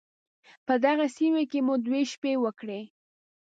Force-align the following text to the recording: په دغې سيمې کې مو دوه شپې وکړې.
په 0.65 0.73
دغې 0.83 1.07
سيمې 1.17 1.43
کې 1.51 1.59
مو 1.65 1.75
دوه 1.85 1.99
شپې 2.11 2.33
وکړې. 2.43 2.81